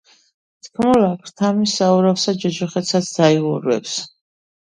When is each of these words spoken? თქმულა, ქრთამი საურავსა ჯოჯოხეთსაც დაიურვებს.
თქმულა, 0.67 1.09
ქრთამი 1.25 1.67
საურავსა 1.73 2.35
ჯოჯოხეთსაც 2.45 3.13
დაიურვებს. 3.19 3.93